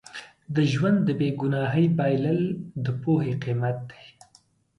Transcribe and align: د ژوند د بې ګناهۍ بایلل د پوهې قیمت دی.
د 0.55 0.57
ژوند 0.71 0.97
د 1.03 1.09
بې 1.19 1.29
ګناهۍ 1.39 1.85
بایلل 1.97 2.41
د 2.85 2.87
پوهې 3.01 3.33
قیمت 3.43 3.77
دی. 3.91 4.03